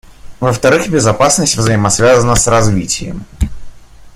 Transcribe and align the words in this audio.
Во-вторых, 0.39 0.89
безопасность 0.89 1.57
взаимосвязана 1.57 2.33
с 2.35 2.47
развитием. 2.47 3.23